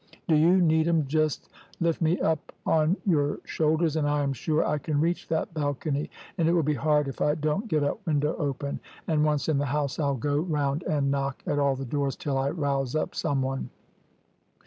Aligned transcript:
`Do 0.27 0.35
you, 0.39 0.59
Needham, 0.59 1.05
just 1.05 1.47
lift 1.79 2.01
me 2.01 2.19
up 2.21 2.51
on 2.65 2.97
your 3.05 3.37
shoulders, 3.45 3.95
and 3.95 4.09
I 4.09 4.23
am 4.23 4.33
sure 4.33 4.65
I 4.65 4.79
can 4.79 4.99
reach 4.99 5.27
that 5.27 5.53
balcony, 5.53 6.09
and 6.39 6.49
it 6.49 6.53
will 6.53 6.63
be 6.63 6.73
hard 6.73 7.07
if 7.07 7.21
I 7.21 7.35
don't 7.35 7.67
get 7.67 7.83
a 7.83 7.95
window 8.07 8.35
open, 8.37 8.79
and 9.07 9.23
once 9.23 9.47
in 9.47 9.59
the 9.59 9.65
house 9.67 9.99
I'll 9.99 10.15
go 10.15 10.39
round 10.39 10.81
and 10.89 11.11
knock 11.11 11.43
at 11.45 11.59
all 11.59 11.75
the 11.75 11.85
doors 11.85 12.15
till 12.15 12.35
I 12.39 12.49
rouse 12.49 12.95
up 12.95 13.13
some 13.13 13.43
one.' 13.43 13.69